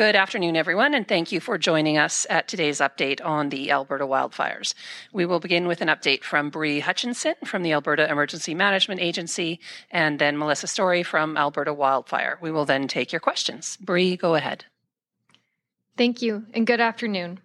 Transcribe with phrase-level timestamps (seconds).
[0.00, 4.06] Good afternoon, everyone, and thank you for joining us at today's update on the Alberta
[4.06, 4.72] wildfires.
[5.12, 9.60] We will begin with an update from Bree Hutchinson from the Alberta Emergency Management Agency
[9.90, 12.38] and then Melissa Story from Alberta Wildfire.
[12.40, 13.76] We will then take your questions.
[13.76, 14.64] Bree, go ahead.
[15.98, 17.40] Thank you, and good afternoon.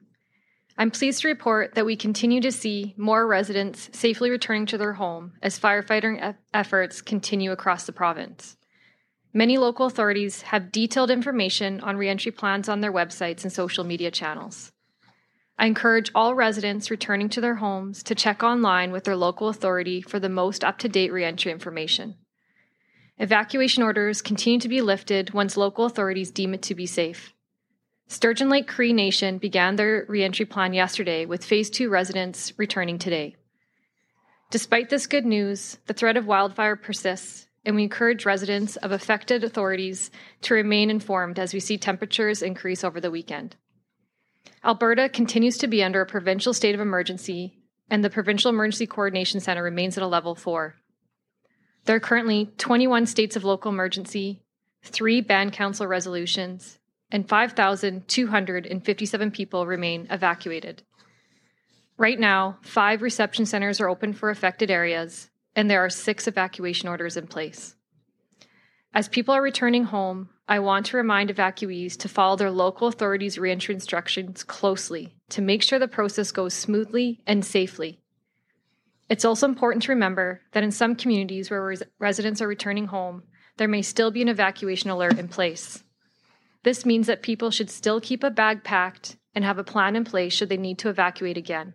[0.78, 4.94] I'm pleased to report that we continue to see more residents safely returning to their
[4.94, 8.56] home as firefighting efforts continue across the province.
[9.38, 14.10] Many local authorities have detailed information on reentry plans on their websites and social media
[14.10, 14.72] channels.
[15.60, 20.02] I encourage all residents returning to their homes to check online with their local authority
[20.02, 22.16] for the most up to date reentry information.
[23.18, 27.34] Evacuation orders continue to be lifted once local authorities deem it to be safe.
[28.08, 33.36] Sturgeon Lake Cree Nation began their reentry plan yesterday, with Phase 2 residents returning today.
[34.50, 39.44] Despite this good news, the threat of wildfire persists and we encourage residents of affected
[39.44, 43.56] authorities to remain informed as we see temperatures increase over the weekend.
[44.64, 49.40] Alberta continues to be under a provincial state of emergency, and the Provincial Emergency Coordination
[49.40, 50.76] Center remains at a level four.
[51.86, 54.42] There are currently 21 states of local emergency,
[54.84, 56.80] three band council resolutions,
[57.12, 60.82] and 5,257 people remain evacuated.
[61.98, 66.90] Right now, five reception centers are open for affected areas, and there are six evacuation
[66.90, 67.76] orders in place.
[68.94, 73.38] As people are returning home, I want to remind evacuees to follow their local authorities'
[73.38, 78.00] reentry instructions closely to make sure the process goes smoothly and safely.
[79.10, 83.24] It's also important to remember that in some communities where res- residents are returning home,
[83.58, 85.84] there may still be an evacuation alert in place.
[86.64, 90.04] This means that people should still keep a bag packed and have a plan in
[90.04, 91.74] place should they need to evacuate again.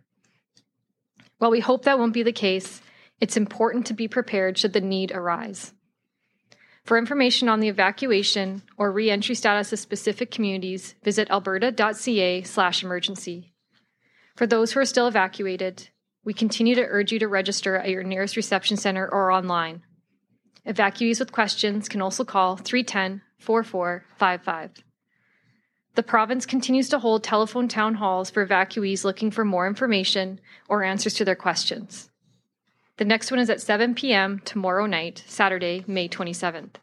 [1.39, 2.83] While we hope that won't be the case,
[3.21, 5.73] it's important to be prepared should the need arise.
[6.85, 13.53] For information on the evacuation or reentry status of specific communities, visit alberta.ca/emergency.
[14.35, 15.91] For those who are still evacuated,
[16.25, 19.83] we continue to urge you to register at your nearest reception center or online.
[20.67, 24.85] Evacuees with questions can also call 310 4455.
[25.95, 30.85] The province continues to hold telephone town halls for evacuees looking for more information or
[30.85, 32.11] answers to their questions.
[33.01, 34.43] The next one is at 7 p.m.
[34.45, 36.75] tomorrow night, Saturday, May 27th.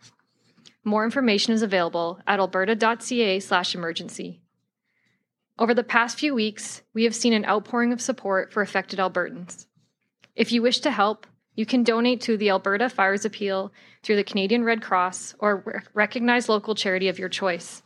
[0.84, 4.42] More information is available at alberta.ca/emergency.
[5.60, 9.68] Over the past few weeks, we have seen an outpouring of support for affected Albertans.
[10.36, 14.24] If you wish to help, you can donate to the Alberta Fires Appeal through the
[14.24, 17.84] Canadian Red Cross or recognize local charity of your choice.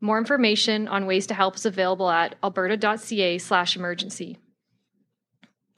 [0.00, 4.38] More information on ways to help is available at alberta.ca/emergency.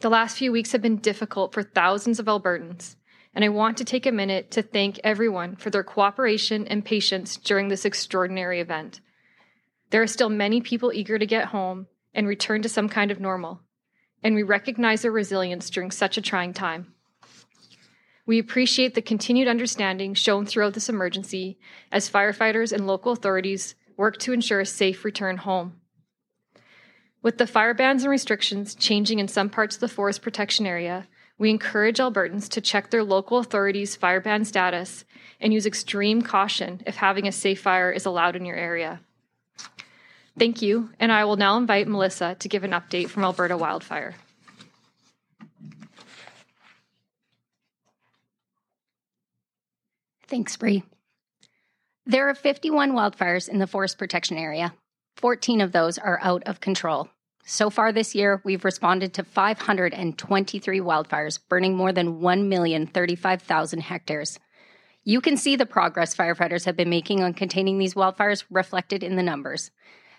[0.01, 2.97] The last few weeks have been difficult for thousands of Albertans,
[3.35, 7.37] and I want to take a minute to thank everyone for their cooperation and patience
[7.37, 9.03] during this extraordinary event.
[9.91, 13.21] There are still many people eager to get home and return to some kind of
[13.21, 13.61] normal,
[14.23, 16.95] and we recognize their resilience during such a trying time.
[18.25, 21.59] We appreciate the continued understanding shown throughout this emergency
[21.93, 25.80] as firefighters and local authorities work to ensure a safe return home.
[27.23, 31.07] With the fire bans and restrictions changing in some parts of the forest protection area,
[31.37, 35.05] we encourage Albertans to check their local authorities' fire ban status
[35.39, 39.01] and use extreme caution if having a safe fire is allowed in your area.
[40.39, 44.15] Thank you, and I will now invite Melissa to give an update from Alberta Wildfire.
[50.27, 50.85] Thanks, Bree.
[52.07, 54.73] There are 51 wildfires in the forest protection area,
[55.21, 57.11] 14 of those are out of control.
[57.45, 64.39] So far this year, we've responded to 523 wildfires, burning more than 1,035,000 hectares.
[65.05, 69.17] You can see the progress firefighters have been making on containing these wildfires reflected in
[69.17, 69.71] the numbers.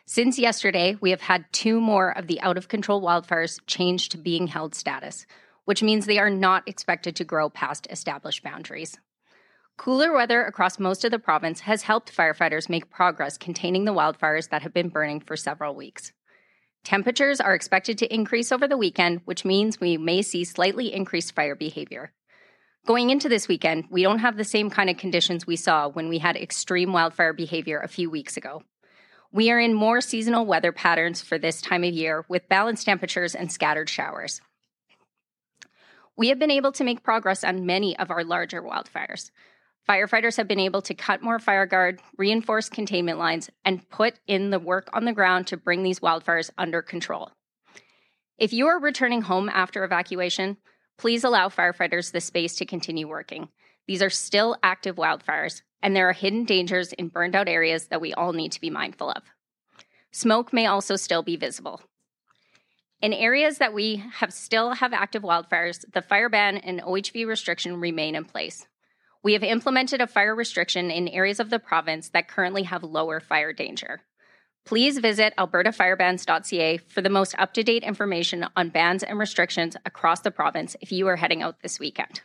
[0.06, 4.18] Since yesterday, we have had two more of the out of control wildfires change to
[4.18, 5.26] being held status,
[5.66, 9.00] which means they are not expected to grow past established boundaries.
[9.82, 14.50] Cooler weather across most of the province has helped firefighters make progress containing the wildfires
[14.50, 16.14] that have been burning for several weeks.
[16.84, 21.34] Temperatures are expected to increase over the weekend, which means we may see slightly increased
[21.34, 22.14] fire behavior.
[22.86, 26.10] Going into this weekend, we don't have the same kind of conditions we saw when
[26.10, 28.62] we had extreme wildfire behavior a few weeks ago.
[29.32, 33.34] We are in more seasonal weather patterns for this time of year with balanced temperatures
[33.34, 34.42] and scattered showers.
[36.16, 39.32] We have been able to make progress on many of our larger wildfires.
[39.90, 44.50] Firefighters have been able to cut more fire guard, reinforce containment lines, and put in
[44.50, 47.32] the work on the ground to bring these wildfires under control.
[48.38, 50.58] If you are returning home after evacuation,
[50.98, 53.50] please allow firefighters the space to continue working.
[53.88, 58.02] These are still active wildfires, and there are hidden dangers in burned out areas that
[58.02, 59.24] we all need to be mindful of.
[60.12, 61.82] Smoke may also still be visible.
[63.02, 67.80] In areas that we have still have active wildfires, the fire ban and OHV restriction
[67.80, 68.68] remain in place.
[69.24, 73.20] We have implemented a fire restriction in areas of the province that currently have lower
[73.20, 74.02] fire danger.
[74.66, 80.22] Please visit albertafirebans.ca for the most up to date information on bans and restrictions across
[80.22, 82.22] the province if you are heading out this weekend.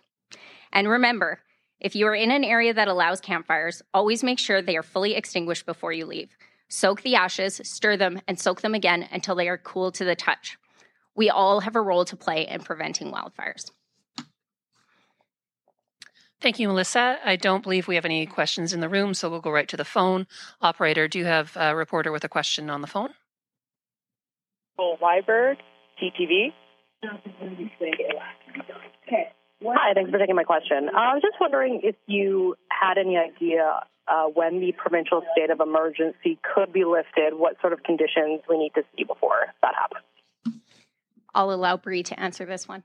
[0.72, 1.40] And remember,
[1.80, 5.14] if you are in an area that allows campfires, always make sure they are fully
[5.14, 6.30] extinguished before you leave.
[6.68, 10.16] Soak the ashes, stir them, and soak them again until they are cool to the
[10.16, 10.56] touch.
[11.14, 13.70] We all have a role to play in preventing wildfires.
[16.40, 17.18] Thank you, Melissa.
[17.24, 19.76] I don't believe we have any questions in the room, so we'll go right to
[19.76, 20.26] the phone.
[20.60, 23.10] Operator, do you have a reporter with a question on the phone?
[24.78, 25.56] Nicole Weisberg,
[26.00, 26.52] CTV.
[29.06, 29.30] Okay.
[29.64, 30.90] Hi, thanks for taking my question.
[30.94, 35.50] Uh, I was just wondering if you had any idea uh, when the provincial state
[35.50, 39.74] of emergency could be lifted, what sort of conditions we need to see before that
[39.74, 40.60] happens.
[41.34, 42.82] I'll allow Bree to answer this one.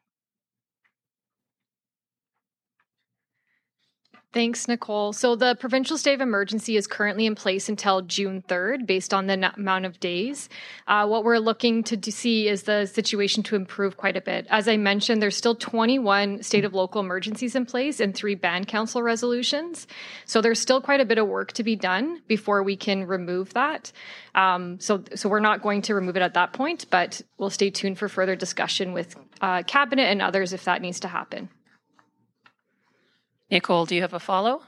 [4.34, 5.12] Thanks, Nicole.
[5.12, 9.28] So the provincial state of emergency is currently in place until June 3rd, based on
[9.28, 10.48] the n- amount of days.
[10.88, 14.48] Uh, what we're looking to see is the situation to improve quite a bit.
[14.50, 18.70] As I mentioned, there's still 21 state of local emergencies in place and three band
[18.70, 19.86] council resolutions.
[20.24, 23.54] So there's still quite a bit of work to be done before we can remove
[23.54, 23.92] that.
[24.34, 27.70] Um, so, so we're not going to remove it at that point, but we'll stay
[27.70, 31.50] tuned for further discussion with uh, cabinet and others if that needs to happen.
[33.52, 34.62] Nicole, do you have a follow?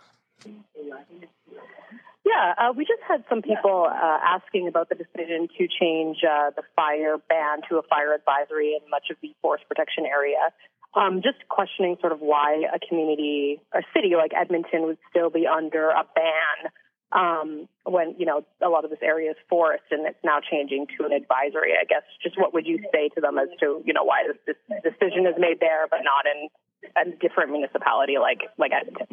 [2.25, 6.51] Yeah, uh, we just had some people uh, asking about the decision to change uh,
[6.55, 10.51] the fire ban to a fire advisory in much of the forest protection area.
[10.95, 15.47] Um, just questioning sort of why a community, a city like Edmonton would still be
[15.47, 16.71] under a ban
[17.11, 20.87] um, when, you know, a lot of this area is forest and it's now changing
[20.97, 21.73] to an advisory.
[21.79, 24.37] I guess just what would you say to them as to, you know, why this,
[24.45, 26.49] this decision is made there but not in
[26.95, 29.07] a different municipality like like Edmonton.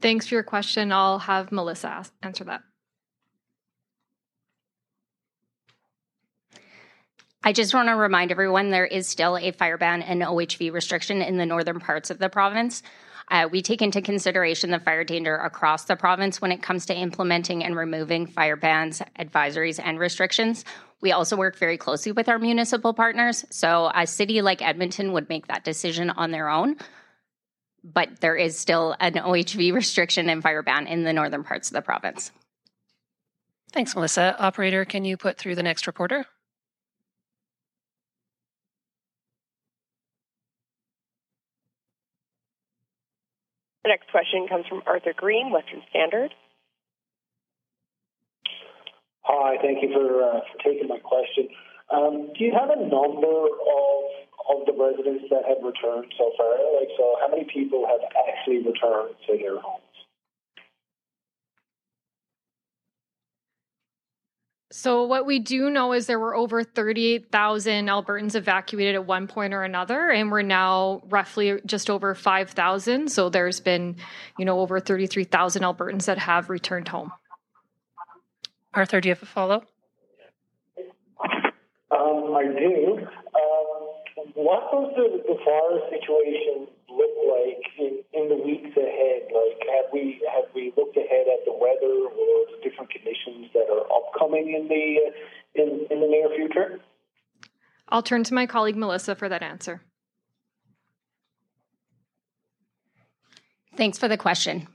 [0.00, 0.92] Thanks for your question.
[0.92, 2.62] I'll have Melissa ask, answer that.
[7.42, 11.22] I just want to remind everyone there is still a fire ban and OHV restriction
[11.22, 12.82] in the northern parts of the province.
[13.28, 16.94] Uh, we take into consideration the fire danger across the province when it comes to
[16.94, 20.64] implementing and removing fire bans, advisories, and restrictions.
[21.02, 23.44] We also work very closely with our municipal partners.
[23.50, 26.76] So, a city like Edmonton would make that decision on their own.
[27.84, 31.74] But there is still an OHV restriction and fire ban in the northern parts of
[31.74, 32.32] the province.
[33.72, 34.36] Thanks, Melissa.
[34.38, 36.24] Operator, can you put through the next reporter?
[43.84, 46.34] The next question comes from Arthur Green, Western Standard.
[49.26, 51.48] Hi, thank you for, uh, for taking my question.
[51.90, 56.50] Um, do you have a number of of the residents that have returned so far?
[56.78, 59.82] Like, so how many people have actually returned to their homes?
[64.72, 69.54] So, what we do know is there were over 38,000 Albertans evacuated at one point
[69.54, 73.10] or another, and we're now roughly just over 5,000.
[73.10, 73.96] So, there's been,
[74.38, 77.10] you know, over 33,000 Albertans that have returned home.
[78.76, 79.64] Arthur, do you have a follow?
[81.90, 82.98] Um, I do.
[83.00, 89.22] Um, what does the, the fire situation look like in, in the weeks ahead?
[89.32, 93.66] Like, have we have we looked ahead at the weather or the different conditions that
[93.70, 96.78] are upcoming in the uh, in, in the near future?
[97.88, 99.80] I'll turn to my colleague Melissa for that answer.
[103.74, 104.68] Thanks for the question.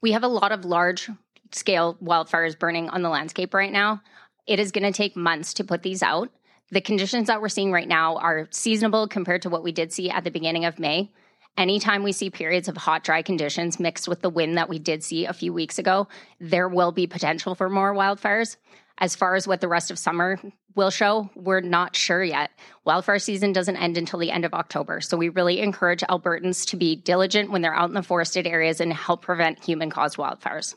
[0.00, 1.10] We have a lot of large
[1.52, 4.02] scale wildfires burning on the landscape right now.
[4.46, 6.30] It is going to take months to put these out.
[6.70, 10.10] The conditions that we're seeing right now are seasonable compared to what we did see
[10.10, 11.12] at the beginning of May.
[11.56, 15.02] Anytime we see periods of hot, dry conditions mixed with the wind that we did
[15.02, 16.06] see a few weeks ago,
[16.38, 18.56] there will be potential for more wildfires.
[18.98, 20.38] As far as what the rest of summer
[20.74, 22.50] will show, we're not sure yet.
[22.84, 26.76] Wildfire season doesn't end until the end of October, so we really encourage Albertans to
[26.76, 30.74] be diligent when they're out in the forested areas and help prevent human caused wildfires.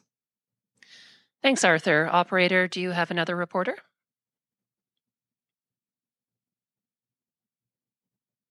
[1.42, 2.10] Thanks, Arthur.
[2.12, 3.78] Operator, do you have another reporter?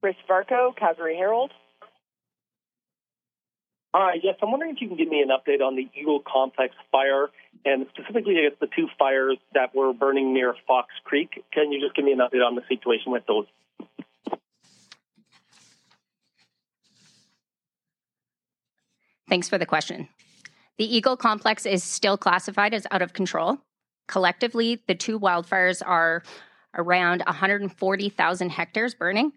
[0.00, 1.50] Chris Varcoe, Calgary Herald.
[3.94, 6.74] Hi, yes, I'm wondering if you can give me an update on the Eagle Complex
[6.92, 7.28] fire
[7.64, 11.42] and specifically I guess the two fires that were burning near Fox Creek.
[11.52, 13.46] Can you just give me an update on the situation with those?
[19.28, 20.08] Thanks for the question.
[20.78, 23.58] The Eagle Complex is still classified as out of control.
[24.06, 26.22] Collectively, the two wildfires are
[26.74, 29.32] around 140,000 hectares burning.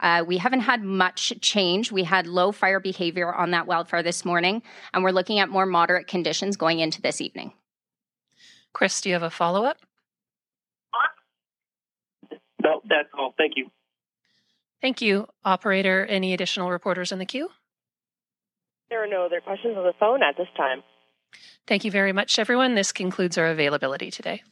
[0.00, 1.92] Uh, we haven't had much change.
[1.92, 5.66] We had low fire behavior on that wildfire this morning, and we're looking at more
[5.66, 7.52] moderate conditions going into this evening.
[8.72, 9.78] Chris, do you have a follow up?
[12.62, 13.34] No, that's all.
[13.38, 13.70] Thank you.
[14.82, 15.28] Thank you.
[15.44, 17.48] Operator, any additional reporters in the queue?
[18.90, 20.82] There are no other questions on the phone at this time.
[21.66, 22.74] Thank you very much, everyone.
[22.74, 24.42] This concludes our availability today.